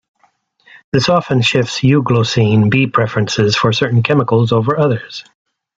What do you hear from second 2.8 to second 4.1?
preferences for certain